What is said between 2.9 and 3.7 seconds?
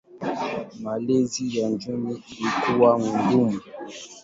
ngumu.